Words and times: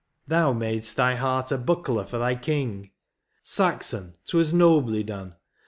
Thou 0.27 0.51
mad'st 0.51 0.95
thy 0.95 1.13
heart 1.13 1.51
a 1.51 1.59
buckler 1.59 2.03
for 2.05 2.17
thy 2.17 2.33
king; 2.33 2.89
Saxon, 3.43 4.15
't 4.25 4.35
was 4.35 4.51
nobly 4.51 5.03
done 5.03 5.35